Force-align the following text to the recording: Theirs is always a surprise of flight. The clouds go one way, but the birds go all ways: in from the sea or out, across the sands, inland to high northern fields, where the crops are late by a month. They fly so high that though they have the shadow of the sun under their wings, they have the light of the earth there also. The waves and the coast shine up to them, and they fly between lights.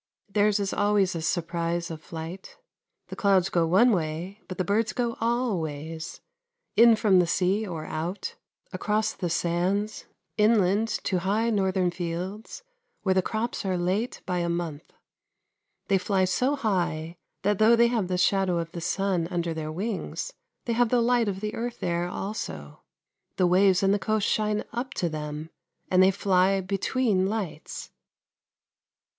Theirs 0.27 0.59
is 0.59 0.73
always 0.73 1.13
a 1.13 1.21
surprise 1.21 1.91
of 1.91 2.01
flight. 2.01 2.57
The 3.09 3.15
clouds 3.15 3.49
go 3.49 3.67
one 3.67 3.91
way, 3.91 4.41
but 4.47 4.57
the 4.57 4.63
birds 4.63 4.93
go 4.93 5.15
all 5.21 5.61
ways: 5.61 6.21
in 6.75 6.95
from 6.95 7.19
the 7.19 7.27
sea 7.27 7.67
or 7.67 7.85
out, 7.85 8.33
across 8.73 9.13
the 9.13 9.29
sands, 9.29 10.05
inland 10.37 10.87
to 11.03 11.19
high 11.19 11.51
northern 11.51 11.91
fields, 11.91 12.63
where 13.03 13.13
the 13.13 13.21
crops 13.21 13.63
are 13.63 13.77
late 13.77 14.21
by 14.25 14.39
a 14.39 14.49
month. 14.49 14.91
They 15.87 15.99
fly 15.99 16.25
so 16.25 16.55
high 16.55 17.17
that 17.43 17.59
though 17.59 17.75
they 17.75 17.85
have 17.89 18.07
the 18.07 18.17
shadow 18.17 18.57
of 18.57 18.71
the 18.71 18.81
sun 18.81 19.27
under 19.27 19.53
their 19.53 19.71
wings, 19.71 20.33
they 20.65 20.73
have 20.73 20.89
the 20.89 20.99
light 20.99 21.27
of 21.27 21.41
the 21.41 21.53
earth 21.53 21.79
there 21.79 22.07
also. 22.07 22.81
The 23.35 23.45
waves 23.45 23.83
and 23.83 23.93
the 23.93 23.99
coast 23.99 24.27
shine 24.27 24.63
up 24.73 24.95
to 24.95 25.09
them, 25.09 25.51
and 25.91 26.01
they 26.01 26.09
fly 26.09 26.59
between 26.59 27.27
lights. 27.27 27.91